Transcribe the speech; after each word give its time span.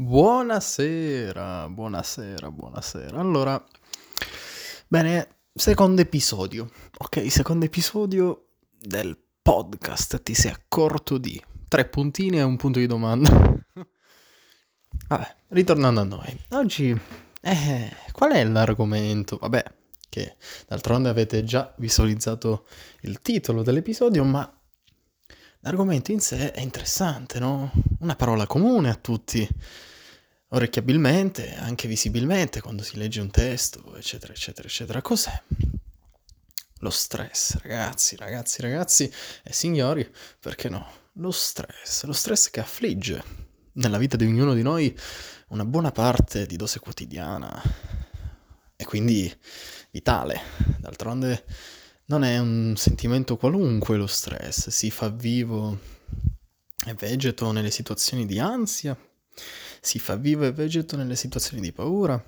Buonasera, 0.00 1.68
buonasera, 1.68 2.50
buonasera. 2.50 3.20
Allora, 3.20 3.62
bene, 4.88 5.28
secondo 5.52 6.00
episodio, 6.00 6.70
ok? 6.96 7.30
Secondo 7.30 7.66
episodio 7.66 8.52
del 8.78 9.14
podcast. 9.42 10.22
Ti 10.22 10.32
sei 10.32 10.52
accorto 10.52 11.18
di 11.18 11.38
tre 11.68 11.86
puntini 11.86 12.38
e 12.38 12.42
un 12.42 12.56
punto 12.56 12.78
di 12.78 12.86
domanda. 12.86 13.28
Vabbè, 15.06 15.36
ritornando 15.48 16.00
a 16.00 16.04
noi. 16.04 16.44
Oggi, 16.52 16.98
eh, 17.42 17.92
qual 18.12 18.32
è 18.32 18.42
l'argomento? 18.42 19.36
Vabbè, 19.36 19.62
che 20.08 20.36
d'altronde 20.66 21.10
avete 21.10 21.44
già 21.44 21.74
visualizzato 21.76 22.66
il 23.02 23.20
titolo 23.20 23.62
dell'episodio, 23.62 24.24
ma 24.24 24.50
l'argomento 25.58 26.10
in 26.10 26.20
sé 26.20 26.52
è 26.52 26.62
interessante, 26.62 27.38
no? 27.38 27.70
Una 27.98 28.16
parola 28.16 28.46
comune 28.46 28.88
a 28.88 28.94
tutti, 28.94 29.46
orecchiabilmente, 30.50 31.54
anche 31.56 31.88
visibilmente, 31.88 32.60
quando 32.60 32.82
si 32.82 32.96
legge 32.96 33.20
un 33.20 33.30
testo, 33.30 33.96
eccetera, 33.96 34.32
eccetera, 34.32 34.66
eccetera. 34.66 35.02
Cos'è? 35.02 35.42
Lo 36.78 36.90
stress, 36.90 37.60
ragazzi, 37.60 38.16
ragazzi, 38.16 38.62
ragazzi 38.62 39.12
e 39.42 39.52
signori, 39.52 40.08
perché 40.38 40.68
no? 40.68 40.86
Lo 41.14 41.30
stress, 41.30 42.04
lo 42.04 42.12
stress 42.12 42.48
che 42.50 42.60
affligge 42.60 43.22
nella 43.74 43.98
vita 43.98 44.16
di 44.16 44.24
ognuno 44.24 44.54
di 44.54 44.62
noi 44.62 44.96
una 45.48 45.64
buona 45.64 45.92
parte 45.92 46.46
di 46.46 46.56
dose 46.56 46.78
quotidiana 46.78 47.62
e 48.76 48.84
quindi 48.84 49.32
vitale. 49.90 50.40
D'altronde 50.78 51.44
non 52.06 52.24
è 52.24 52.38
un 52.38 52.74
sentimento 52.76 53.36
qualunque 53.36 53.96
lo 53.96 54.06
stress, 54.06 54.68
si 54.68 54.90
fa 54.90 55.10
vivo 55.10 55.78
e 56.86 56.94
vegeto 56.94 57.52
nelle 57.52 57.70
situazioni 57.70 58.24
di 58.24 58.38
ansia, 58.38 58.96
si 59.80 59.98
fa 59.98 60.16
vivo 60.16 60.44
e 60.44 60.52
vegeto 60.52 60.96
nelle 60.96 61.16
situazioni 61.16 61.62
di 61.62 61.72
paura, 61.72 62.22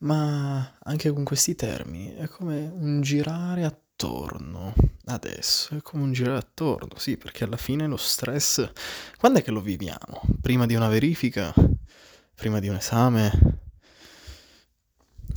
ma 0.00 0.76
anche 0.82 1.10
con 1.10 1.24
questi 1.24 1.54
termini 1.54 2.14
è 2.14 2.28
come 2.28 2.70
un 2.72 3.00
girare 3.00 3.64
attorno. 3.64 4.74
Adesso 5.06 5.76
è 5.76 5.82
come 5.82 6.02
un 6.02 6.12
girare 6.12 6.38
attorno, 6.38 6.98
sì, 6.98 7.16
perché 7.16 7.44
alla 7.44 7.56
fine 7.56 7.86
lo 7.86 7.96
stress, 7.96 8.70
quando 9.18 9.38
è 9.38 9.42
che 9.42 9.50
lo 9.50 9.60
viviamo? 9.60 10.20
Prima 10.40 10.66
di 10.66 10.74
una 10.74 10.88
verifica? 10.88 11.52
Prima 12.34 12.60
di 12.60 12.68
un 12.68 12.76
esame? 12.76 13.58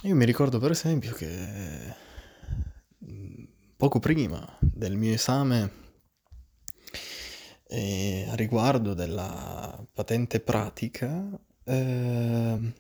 Io 0.04 0.16
mi 0.16 0.26
ricordo 0.26 0.60
per 0.60 0.72
esempio 0.72 1.14
che 1.14 1.96
mm, 3.06 3.44
poco 3.78 4.00
prima 4.00 4.58
del 4.60 4.96
mio 4.96 5.14
esame 5.14 5.72
eh, 7.68 8.26
a 8.28 8.36
riguardo 8.36 8.94
della 8.94 9.51
patente 10.02 10.40
pratica, 10.40 11.24
eh, 11.64 12.74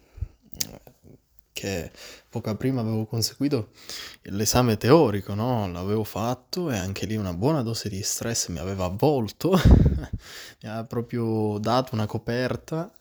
che 1.53 1.91
poco 2.27 2.55
prima 2.55 2.81
avevo 2.81 3.05
conseguito 3.05 3.69
l'esame 4.23 4.77
teorico, 4.77 5.35
no? 5.35 5.71
L'avevo 5.71 6.03
fatto 6.03 6.71
e 6.71 6.77
anche 6.77 7.05
lì 7.05 7.15
una 7.15 7.33
buona 7.33 7.61
dose 7.61 7.89
di 7.89 8.01
stress 8.01 8.47
mi 8.47 8.57
aveva 8.57 8.85
avvolto, 8.85 9.51
mi 10.63 10.67
aveva 10.67 10.83
proprio 10.85 11.59
dato 11.59 11.93
una 11.93 12.07
coperta, 12.07 12.91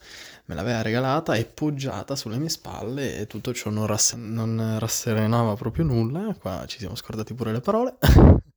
me 0.45 0.55
l'aveva 0.55 0.83
regalata 0.83 1.35
e 1.35 1.47
poggiata 1.47 2.15
sulle 2.15 2.37
mie 2.37 2.51
spalle 2.51 3.17
e 3.21 3.27
tutto 3.27 3.55
ciò 3.55 3.71
non, 3.71 3.87
rass- 3.87 4.15
non 4.17 4.77
rasserenava 4.79 5.55
proprio 5.55 5.85
nulla, 5.85 6.35
qua 6.39 6.65
ci 6.67 6.79
siamo 6.79 6.95
scordati 6.95 7.33
pure 7.33 7.53
le 7.53 7.61
parole. 7.61 7.97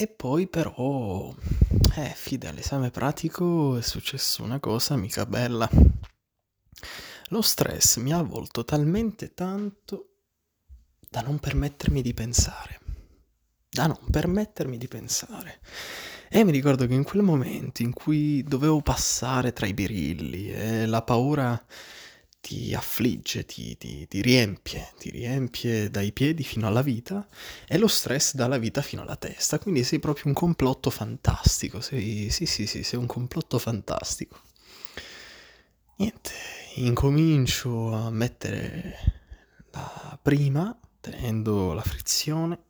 e 0.00 0.06
poi 0.06 0.46
però, 0.46 1.34
eh, 1.96 2.12
fide 2.14 2.46
all'esame 2.46 2.92
pratico 2.92 3.76
è 3.76 3.82
successo 3.82 4.44
una 4.44 4.60
cosa 4.60 4.94
mica 4.94 5.26
bella. 5.26 5.68
Lo 7.30 7.42
stress 7.42 7.96
mi 7.96 8.12
ha 8.12 8.18
avvolto 8.18 8.64
talmente 8.64 9.34
tanto 9.34 10.10
da 11.10 11.20
non 11.20 11.40
permettermi 11.40 12.00
di 12.00 12.14
pensare. 12.14 12.78
Da 13.68 13.88
non 13.88 13.98
permettermi 14.08 14.78
di 14.78 14.86
pensare. 14.86 15.58
E 16.28 16.44
mi 16.44 16.52
ricordo 16.52 16.86
che 16.86 16.94
in 16.94 17.02
quel 17.02 17.22
momento 17.22 17.82
in 17.82 17.92
cui 17.92 18.44
dovevo 18.44 18.80
passare 18.82 19.52
tra 19.52 19.66
i 19.66 19.74
birilli 19.74 20.52
e 20.52 20.86
la 20.86 21.02
paura 21.02 21.60
ti 22.48 22.72
affligge, 22.72 23.44
ti, 23.44 23.76
ti, 23.76 24.08
ti, 24.08 24.22
riempie, 24.22 24.94
ti 24.98 25.10
riempie 25.10 25.90
dai 25.90 26.12
piedi 26.12 26.42
fino 26.42 26.66
alla 26.66 26.80
vita 26.80 27.28
e 27.66 27.76
lo 27.76 27.88
stress 27.88 28.32
dalla 28.32 28.56
vita 28.56 28.80
fino 28.80 29.02
alla 29.02 29.16
testa. 29.16 29.58
Quindi 29.58 29.84
sei 29.84 29.98
proprio 29.98 30.28
un 30.28 30.32
complotto 30.32 30.88
fantastico. 30.88 31.82
Sei, 31.82 32.30
sì, 32.30 32.46
sì, 32.46 32.66
sì, 32.66 32.82
sei 32.84 32.98
un 32.98 33.04
complotto 33.04 33.58
fantastico. 33.58 34.40
Niente, 35.96 36.30
incomincio 36.76 37.92
a 37.92 38.08
mettere 38.08 38.96
la 39.72 40.18
prima, 40.22 40.74
tenendo 41.00 41.74
la 41.74 41.82
frizione, 41.82 42.60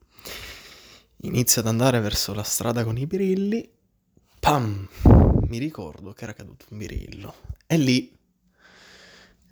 inizio 1.19 1.61
ad 1.61 1.69
andare 1.69 2.01
verso 2.01 2.35
la 2.35 2.43
strada 2.43 2.83
con 2.83 2.99
i 2.99 3.07
birilli, 3.07 3.71
pam, 4.41 4.89
mi 5.47 5.59
ricordo 5.59 6.13
che 6.15 6.25
era 6.25 6.33
caduto 6.33 6.65
un 6.71 6.79
birillo. 6.79 7.35
E 7.69 7.77
lì, 7.77 8.18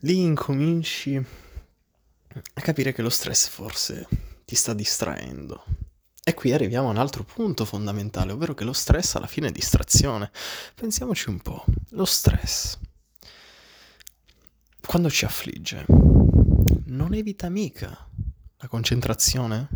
lì 0.00 0.20
incominci 0.20 1.16
a 1.16 2.60
capire 2.60 2.92
che 2.92 3.02
lo 3.02 3.10
stress 3.10 3.48
forse 3.48 4.06
ti 4.44 4.54
sta 4.54 4.74
distraendo. 4.74 5.64
E 6.24 6.34
qui 6.34 6.52
arriviamo 6.52 6.88
a 6.88 6.90
un 6.90 6.98
altro 6.98 7.24
punto 7.24 7.64
fondamentale, 7.64 8.32
ovvero 8.32 8.54
che 8.54 8.64
lo 8.64 8.72
stress 8.72 9.14
alla 9.14 9.28
fine 9.28 9.48
è 9.48 9.52
distrazione. 9.52 10.30
Pensiamoci 10.74 11.28
un 11.28 11.40
po', 11.40 11.64
lo 11.90 12.04
stress 12.04 12.78
quando 14.86 15.10
ci 15.10 15.24
affligge, 15.24 15.84
non 16.86 17.12
evita 17.12 17.48
mica 17.48 18.08
la 18.56 18.68
concentrazione? 18.68 19.68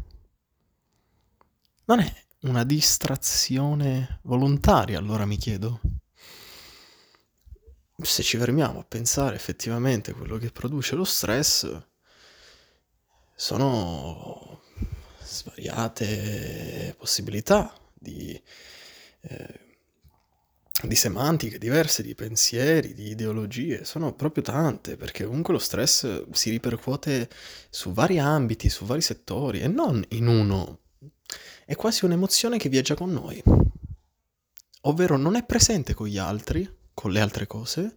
Non 1.86 1.98
è 1.98 2.14
una 2.42 2.62
distrazione 2.62 4.20
volontaria, 4.22 4.98
allora 4.98 5.26
mi 5.26 5.36
chiedo. 5.36 5.80
Se 8.02 8.22
ci 8.22 8.38
fermiamo 8.38 8.80
a 8.80 8.84
pensare 8.84 9.36
effettivamente 9.36 10.12
quello 10.12 10.38
che 10.38 10.50
produce 10.50 10.94
lo 10.96 11.04
stress, 11.04 11.70
sono 13.34 14.62
svariate 15.22 16.94
possibilità 16.98 17.72
di 17.92 18.40
eh, 19.22 19.70
di 20.86 20.94
semantiche 20.94 21.58
diverse, 21.58 22.02
di 22.02 22.14
pensieri, 22.14 22.94
di 22.94 23.10
ideologie, 23.10 23.84
sono 23.84 24.14
proprio 24.14 24.42
tante, 24.42 24.96
perché 24.96 25.24
comunque 25.24 25.52
lo 25.52 25.58
stress 25.58 26.24
si 26.30 26.50
ripercuote 26.50 27.28
su 27.68 27.92
vari 27.92 28.18
ambiti, 28.18 28.68
su 28.68 28.84
vari 28.84 29.02
settori 29.02 29.60
e 29.60 29.68
non 29.68 30.02
in 30.10 30.26
uno. 30.26 30.78
È 31.66 31.74
quasi 31.76 32.04
un'emozione 32.04 32.58
che 32.58 32.68
viaggia 32.68 32.94
con 32.94 33.12
noi, 33.12 33.42
ovvero 34.82 35.16
non 35.16 35.36
è 35.36 35.44
presente 35.44 35.94
con 35.94 36.06
gli 36.06 36.18
altri, 36.18 36.78
con 37.00 37.12
le 37.12 37.20
altre 37.20 37.46
cose, 37.46 37.96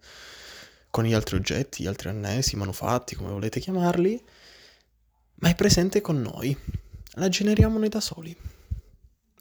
con 0.89 1.03
gli 1.03 1.11
altri 1.11 1.35
oggetti, 1.35 1.83
gli 1.83 1.87
altri 1.87 2.07
annesi, 2.07 2.55
manufatti, 2.55 3.15
come 3.15 3.31
volete 3.31 3.59
chiamarli, 3.59 4.23
ma 5.39 5.49
è 5.49 5.55
presente 5.55 5.99
con 5.99 6.21
noi. 6.21 6.57
La 7.15 7.27
generiamo 7.27 7.77
noi 7.77 7.89
da 7.89 7.99
soli. 7.99 8.33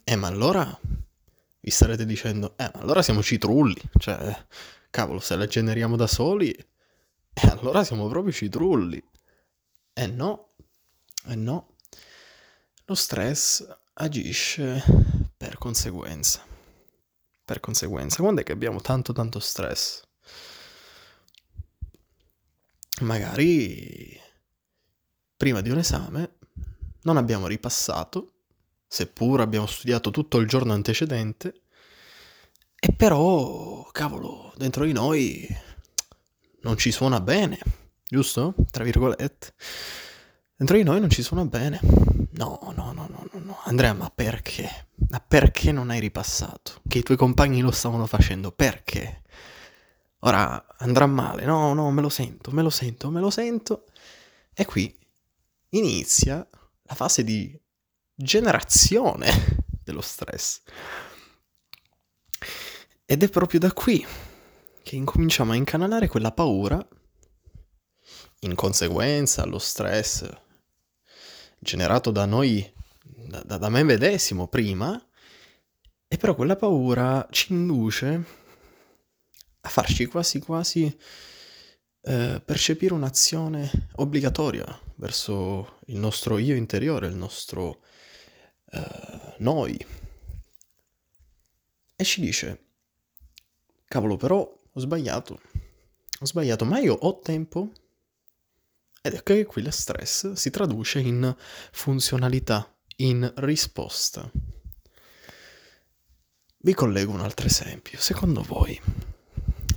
Eh, 0.03 0.15
ma 0.17 0.27
allora 0.27 0.77
vi 1.61 1.69
starete 1.71 2.05
dicendo, 2.05 2.55
eh, 2.57 2.69
ma 2.73 2.81
allora 2.81 3.01
siamo 3.01 3.23
citrulli, 3.23 3.81
cioè, 3.99 4.35
cavolo, 4.89 5.21
se 5.21 5.37
la 5.37 5.45
generiamo 5.45 5.95
da 5.95 6.07
soli, 6.07 6.51
eh, 6.51 7.47
allora 7.47 7.85
siamo 7.85 8.09
proprio 8.09 8.33
citrulli. 8.33 9.01
Eh 9.93 10.07
no, 10.07 10.55
eh 11.27 11.35
no, 11.35 11.75
lo 12.83 12.95
stress 12.95 13.65
agisce 13.93 14.83
per 15.37 15.57
conseguenza. 15.57 16.52
Per 17.45 17.59
conseguenza, 17.59 18.21
quando 18.21 18.41
è 18.41 18.43
che 18.43 18.51
abbiamo 18.51 18.81
tanto 18.81 19.13
tanto 19.13 19.39
stress? 19.39 20.01
Magari 23.01 24.19
prima 25.35 25.61
di 25.61 25.69
un 25.69 25.79
esame 25.79 26.35
non 27.01 27.17
abbiamo 27.17 27.47
ripassato 27.47 28.33
seppur 28.93 29.41
abbiamo 29.41 29.65
studiato 29.65 30.11
tutto 30.11 30.37
il 30.37 30.47
giorno 30.47 30.71
antecedente, 30.71 31.61
e 32.79 32.93
però, 32.93 33.89
cavolo, 33.91 34.53
dentro 34.55 34.85
di 34.85 34.91
noi 34.91 35.47
non 36.61 36.77
ci 36.77 36.91
suona 36.91 37.19
bene, 37.19 37.57
giusto? 38.07 38.53
Tra 38.69 38.83
virgolette. 38.83 39.53
Dentro 40.63 40.81
di 40.81 40.89
noi 40.89 41.01
non 41.01 41.09
ci 41.09 41.23
suona 41.23 41.43
bene. 41.43 41.77
No, 42.35 42.57
no, 42.73 42.93
no, 42.93 43.09
no, 43.09 43.29
no. 43.33 43.59
Andrea, 43.65 43.91
ma 43.91 44.09
perché? 44.09 44.87
Ma 45.09 45.19
perché 45.19 45.73
non 45.73 45.89
hai 45.89 45.99
ripassato? 45.99 46.79
Che 46.87 46.99
i 46.99 47.03
tuoi 47.03 47.17
compagni 47.17 47.59
lo 47.59 47.71
stavano 47.71 48.05
facendo, 48.05 48.53
perché? 48.53 49.23
Ora 50.19 50.65
andrà 50.77 51.05
male, 51.05 51.43
no, 51.43 51.73
no, 51.73 51.91
me 51.91 51.99
lo 51.99 52.07
sento, 52.07 52.51
me 52.51 52.61
lo 52.61 52.69
sento, 52.69 53.09
me 53.09 53.19
lo 53.19 53.29
sento. 53.29 53.87
E 54.53 54.63
qui 54.63 54.97
inizia 55.71 56.47
la 56.83 56.95
fase 56.95 57.25
di 57.25 57.59
generazione 58.15 59.65
dello 59.83 59.99
stress. 59.99 60.61
Ed 63.03 63.21
è 63.21 63.27
proprio 63.27 63.59
da 63.59 63.73
qui 63.73 64.07
che 64.81 64.95
incominciamo 64.95 65.51
a 65.51 65.55
incanalare 65.55 66.07
quella 66.07 66.31
paura 66.31 66.87
in 68.39 68.55
conseguenza 68.55 69.41
allo 69.41 69.59
stress 69.59 70.41
generato 71.63 72.11
da 72.11 72.25
noi, 72.25 72.71
da, 73.01 73.57
da 73.57 73.69
me 73.69 73.83
medesimo 73.83 74.47
prima, 74.47 75.03
e 76.07 76.17
però 76.17 76.35
quella 76.35 76.55
paura 76.55 77.27
ci 77.31 77.53
induce 77.53 78.23
a 79.61 79.69
farci 79.69 80.05
quasi 80.05 80.39
quasi 80.39 80.97
eh, 82.05 82.41
percepire 82.43 82.93
un'azione 82.93 83.89
obbligatoria 83.95 84.79
verso 84.95 85.79
il 85.87 85.97
nostro 85.97 86.37
io 86.37 86.55
interiore, 86.55 87.07
il 87.07 87.15
nostro 87.15 87.81
eh, 88.71 89.35
noi. 89.37 89.77
E 91.95 92.03
ci 92.03 92.21
dice, 92.21 92.65
cavolo 93.87 94.17
però 94.17 94.39
ho 94.39 94.79
sbagliato, 94.79 95.41
ho 96.19 96.25
sbagliato, 96.25 96.65
ma 96.65 96.79
io 96.79 96.93
ho 96.93 97.19
tempo 97.19 97.71
ed 99.05 99.15
ecco 99.15 99.33
che 99.33 99.43
qui 99.43 99.61
lo 99.61 99.69
stress 99.69 100.31
si 100.31 100.49
traduce 100.49 100.97
in 101.01 101.35
funzionalità, 101.73 102.73
in 102.97 103.29
risposta. 103.35 104.31
Vi 106.59 106.73
collego 106.73 107.11
un 107.11 107.19
altro 107.19 107.45
esempio. 107.45 107.99
Secondo 107.99 108.41
voi, 108.43 108.79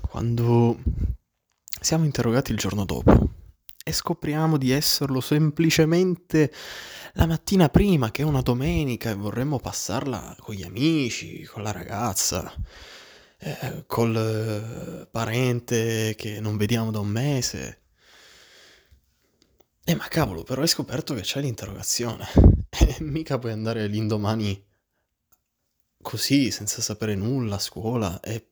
quando 0.01 0.79
siamo 1.81 2.05
interrogati 2.05 2.53
il 2.53 2.59
giorno 2.59 2.85
dopo 2.85 3.31
e 3.83 3.93
scopriamo 3.93 4.59
di 4.59 4.71
esserlo 4.71 5.21
semplicemente 5.21 6.53
la 7.15 7.27
mattina 7.27 7.69
prima, 7.69 8.13
che 8.13 8.23
è 8.23 8.25
una 8.25 8.43
domenica, 8.43 9.11
e 9.11 9.15
vorremmo 9.15 9.59
passarla 9.59 10.37
con 10.39 10.55
gli 10.55 10.63
amici, 10.63 11.43
con 11.43 11.65
la 11.65 11.73
ragazza, 11.73 12.55
eh, 13.39 13.83
col 13.89 14.17
eh, 14.17 15.07
parente 15.11 16.15
che 16.17 16.39
non 16.39 16.57
vediamo 16.57 16.93
da 16.93 17.01
un 17.01 17.09
mese, 17.09 17.86
eh 19.89 19.95
ma 19.95 20.09
cavolo, 20.09 20.43
però 20.43 20.63
hai 20.63 20.67
scoperto 20.69 21.15
che 21.15 21.21
c'è 21.21 21.41
l'interrogazione. 21.41 22.27
E 22.79 22.97
mica 22.99 23.39
puoi 23.39 23.53
andare 23.53 23.87
l'indomani 23.87 24.63
così, 26.03 26.51
senza 26.51 26.83
sapere 26.83 27.15
nulla 27.15 27.55
a 27.55 27.61
scuola 27.61 28.21
e 28.21 28.51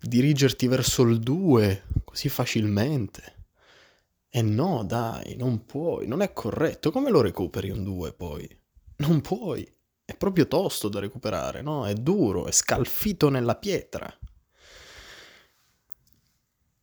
dirigerti 0.00 0.66
verso 0.66 1.02
il 1.02 1.20
2 1.20 1.84
così 2.04 2.28
facilmente. 2.28 3.46
E 4.28 4.42
no, 4.42 4.84
dai, 4.84 5.36
non 5.36 5.64
puoi, 5.64 6.06
non 6.08 6.22
è 6.22 6.32
corretto. 6.32 6.90
Come 6.90 7.10
lo 7.10 7.20
recuperi 7.20 7.70
un 7.70 7.84
2 7.84 8.12
poi? 8.12 8.60
Non 8.96 9.20
puoi. 9.20 9.66
È 10.04 10.16
proprio 10.16 10.48
tosto 10.48 10.88
da 10.88 10.98
recuperare, 10.98 11.62
no? 11.62 11.86
È 11.86 11.94
duro, 11.94 12.46
è 12.46 12.52
scalfito 12.52 13.28
nella 13.28 13.56
pietra. 13.56 14.12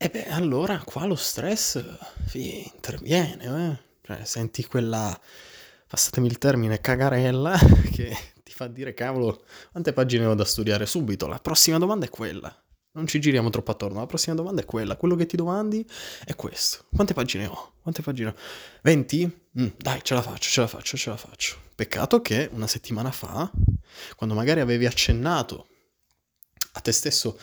E 0.06 0.10
beh, 0.10 0.28
allora 0.28 0.80
qua 0.86 1.06
lo 1.06 1.16
stress 1.16 1.84
sì, 2.28 2.64
interviene, 2.72 3.44
eh? 3.44 3.84
Cioè, 4.04 4.24
senti 4.24 4.64
quella, 4.64 5.20
passatemi 5.88 6.28
il 6.28 6.38
termine, 6.38 6.80
cagarella 6.80 7.58
che 7.92 8.16
ti 8.44 8.52
fa 8.52 8.68
dire, 8.68 8.94
cavolo, 8.94 9.46
quante 9.72 9.94
pagine 9.94 10.28
ho 10.28 10.36
da 10.36 10.46
studiare 10.46 10.86
subito? 10.86 11.26
La 11.26 11.40
prossima 11.40 11.80
domanda 11.80 12.06
è 12.06 12.10
quella. 12.10 12.56
Non 12.92 13.08
ci 13.08 13.20
giriamo 13.20 13.50
troppo 13.50 13.72
attorno, 13.72 13.98
la 13.98 14.06
prossima 14.06 14.36
domanda 14.36 14.62
è 14.62 14.66
quella. 14.66 14.96
Quello 14.96 15.16
che 15.16 15.26
ti 15.26 15.38
domandi 15.38 15.84
è 16.24 16.36
questo. 16.36 16.86
Quante 16.94 17.16
pagine 17.16 17.48
ho? 17.48 17.74
Quante 17.82 18.04
pagine 18.04 18.30
ho? 18.30 18.36
20? 18.84 19.48
Mm, 19.60 19.68
dai, 19.76 20.02
ce 20.04 20.14
la 20.14 20.22
faccio, 20.22 20.50
ce 20.52 20.62
la 20.62 20.68
faccio, 20.68 20.98
ce 20.98 21.10
la 21.10 21.18
faccio. 21.18 21.58
Peccato 21.74 22.22
che 22.22 22.48
una 22.54 22.68
settimana 22.68 23.10
fa, 23.10 23.52
quando 24.16 24.36
magari 24.36 24.60
avevi 24.60 24.86
accennato 24.86 25.66
a 26.74 26.80
te 26.80 26.92
stesso, 26.92 27.40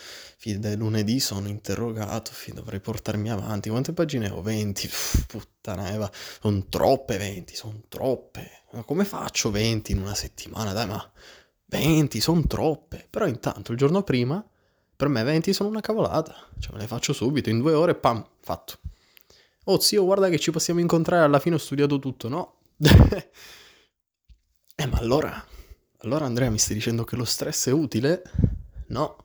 da 0.59 0.75
lunedì 0.75 1.19
sono 1.21 1.47
interrogato, 1.47 2.31
dovrei 2.53 2.81
portarmi 2.81 3.31
avanti. 3.31 3.69
Quante 3.69 3.93
pagine 3.93 4.29
ho? 4.29 4.41
20? 4.41 4.87
Uff, 4.87 5.25
puttana 5.25 5.93
Eva, 5.93 6.11
sono 6.13 6.65
troppe 6.67 7.17
20, 7.17 7.55
sono 7.55 7.81
troppe. 7.87 8.63
Ma 8.73 8.83
come 8.83 9.05
faccio 9.05 9.51
20 9.51 9.93
in 9.93 10.01
una 10.01 10.15
settimana? 10.15 10.73
Dai, 10.73 10.87
ma 10.87 11.11
20 11.67 12.19
sono 12.19 12.45
troppe. 12.45 13.07
Però 13.09 13.25
intanto 13.25 13.71
il 13.71 13.77
giorno 13.77 14.03
prima, 14.03 14.45
per 14.95 15.07
me 15.07 15.23
20 15.23 15.53
sono 15.53 15.69
una 15.69 15.81
cavolata. 15.81 16.35
Cioè 16.59 16.73
me 16.73 16.81
le 16.81 16.87
faccio 16.87 17.13
subito, 17.13 17.49
in 17.49 17.59
due 17.59 17.73
ore, 17.73 17.95
pam, 17.95 18.25
fatto. 18.41 18.79
Oh 19.65 19.79
zio, 19.79 20.03
guarda 20.03 20.27
che 20.27 20.39
ci 20.39 20.51
possiamo 20.51 20.81
incontrare, 20.81 21.23
alla 21.23 21.39
fine 21.39 21.55
ho 21.55 21.59
studiato 21.59 21.99
tutto, 21.99 22.27
no? 22.27 22.57
eh, 24.75 24.85
ma 24.87 24.97
allora... 24.97 25.47
Allora 26.03 26.25
Andrea 26.25 26.49
mi 26.49 26.59
stai 26.59 26.75
dicendo 26.75 27.05
che 27.05 27.15
lo 27.15 27.23
stress 27.23 27.69
è 27.69 27.71
utile? 27.71 28.23
No, 28.87 29.23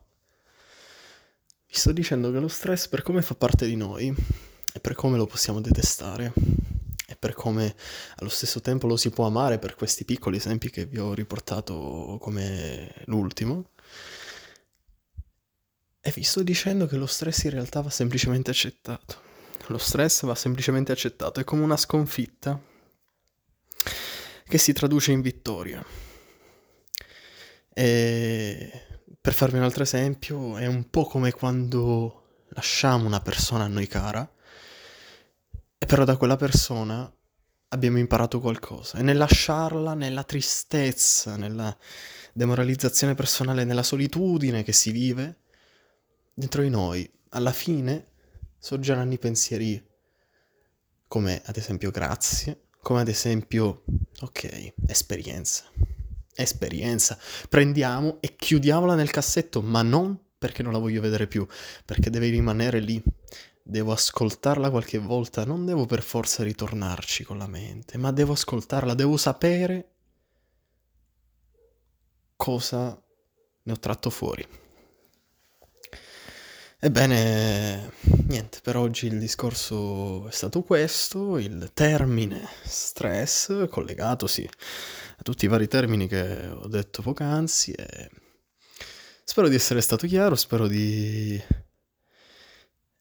vi 1.69 1.75
sto 1.75 1.91
dicendo 1.91 2.31
che 2.31 2.39
lo 2.39 2.47
stress 2.47 2.87
per 2.87 3.03
come 3.03 3.21
fa 3.21 3.35
parte 3.35 3.67
di 3.67 3.75
noi 3.75 4.11
e 4.73 4.79
per 4.79 4.95
come 4.95 5.17
lo 5.17 5.27
possiamo 5.27 5.61
detestare 5.61 6.33
e 7.07 7.15
per 7.15 7.33
come 7.33 7.75
allo 8.15 8.29
stesso 8.29 8.59
tempo 8.59 8.87
lo 8.87 8.97
si 8.97 9.11
può 9.11 9.27
amare 9.27 9.59
per 9.59 9.75
questi 9.75 10.03
piccoli 10.03 10.37
esempi 10.37 10.71
che 10.71 10.85
vi 10.85 10.97
ho 10.97 11.13
riportato 11.13 12.17
come 12.19 12.91
l'ultimo. 13.05 13.69
E 16.01 16.11
vi 16.11 16.23
sto 16.23 16.41
dicendo 16.41 16.87
che 16.87 16.95
lo 16.95 17.05
stress 17.05 17.43
in 17.43 17.51
realtà 17.51 17.81
va 17.81 17.89
semplicemente 17.91 18.49
accettato. 18.49 19.27
Lo 19.67 19.77
stress 19.77 20.23
va 20.25 20.33
semplicemente 20.33 20.91
accettato, 20.91 21.39
è 21.39 21.43
come 21.43 21.61
una 21.61 21.77
sconfitta 21.77 22.59
che 24.47 24.57
si 24.57 24.73
traduce 24.73 25.11
in 25.11 25.21
vittoria. 25.21 25.85
E 27.73 28.88
per 29.21 29.33
farvi 29.33 29.57
un 29.57 29.63
altro 29.63 29.83
esempio, 29.83 30.57
è 30.57 30.65
un 30.65 30.89
po' 30.89 31.05
come 31.05 31.31
quando 31.31 32.45
lasciamo 32.49 33.05
una 33.05 33.19
persona 33.19 33.65
a 33.65 33.67
noi 33.67 33.87
cara, 33.87 34.29
e 35.77 35.85
però 35.85 36.05
da 36.05 36.17
quella 36.17 36.37
persona 36.37 37.11
abbiamo 37.69 37.97
imparato 37.97 38.39
qualcosa. 38.39 38.97
E 38.97 39.01
nel 39.01 39.17
lasciarla, 39.17 39.93
nella 39.93 40.23
tristezza, 40.23 41.35
nella 41.35 41.75
demoralizzazione 42.33 43.13
personale, 43.13 43.65
nella 43.65 43.83
solitudine 43.83 44.63
che 44.63 44.73
si 44.73 44.91
vive, 44.91 45.39
dentro 46.33 46.61
di 46.61 46.69
noi, 46.69 47.09
alla 47.29 47.51
fine, 47.51 48.07
sorgeranno 48.57 49.13
i 49.13 49.19
pensieri 49.19 49.85
come 51.07 51.41
ad 51.45 51.57
esempio 51.57 51.91
grazie, 51.91 52.67
come 52.81 53.01
ad 53.01 53.07
esempio, 53.09 53.83
ok, 54.21 54.73
esperienza 54.87 55.65
esperienza. 56.41 57.17
Prendiamo 57.47 58.17
e 58.19 58.35
chiudiamola 58.35 58.95
nel 58.95 59.11
cassetto, 59.11 59.61
ma 59.61 59.81
non 59.81 60.17
perché 60.39 60.63
non 60.63 60.71
la 60.71 60.79
voglio 60.79 61.01
vedere 61.01 61.27
più, 61.27 61.45
perché 61.85 62.09
deve 62.09 62.29
rimanere 62.29 62.79
lì. 62.79 63.03
Devo 63.61 63.91
ascoltarla 63.91 64.71
qualche 64.71 64.97
volta, 64.97 65.45
non 65.45 65.65
devo 65.65 65.85
per 65.85 66.01
forza 66.01 66.43
ritornarci 66.43 67.23
con 67.23 67.37
la 67.37 67.47
mente, 67.47 67.97
ma 67.97 68.11
devo 68.11 68.33
ascoltarla, 68.33 68.95
devo 68.95 69.17
sapere 69.17 69.89
cosa 72.35 72.99
ne 73.63 73.71
ho 73.71 73.77
tratto 73.77 74.09
fuori. 74.09 74.47
Ebbene, 76.81 77.91
niente, 78.27 78.59
per 78.63 78.77
oggi 78.77 79.07
il 79.07 79.19
discorso 79.19 80.29
è 80.29 80.31
stato 80.31 80.63
questo, 80.63 81.37
il 81.37 81.71
termine 81.73 82.47
stress 82.63 83.67
collegato 83.67 84.27
sì 84.27 84.49
a 85.19 85.21
tutti 85.21 85.43
i 85.45 85.49
vari 85.49 85.67
termini 85.67 86.07
che 86.07 86.47
ho 86.47 86.67
detto 86.67 87.01
poc'anzi 87.01 87.73
e 87.73 88.09
spero 89.23 89.49
di 89.49 89.55
essere 89.55 89.81
stato 89.81 90.07
chiaro, 90.07 90.35
spero 90.35 90.65
di 90.65 91.41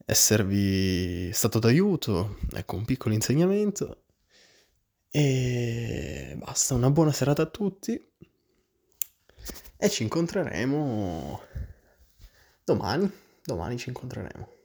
esservi 0.04 1.30
stato 1.32 1.60
d'aiuto, 1.60 2.38
ecco 2.54 2.74
un 2.74 2.84
piccolo 2.84 3.14
insegnamento 3.14 4.04
e 5.10 6.34
basta, 6.38 6.74
una 6.74 6.90
buona 6.90 7.12
serata 7.12 7.42
a 7.42 7.46
tutti 7.50 8.12
e 9.76 9.88
ci 9.88 10.02
incontreremo 10.02 11.40
domani, 12.64 13.10
domani 13.44 13.78
ci 13.78 13.90
incontreremo. 13.90 14.57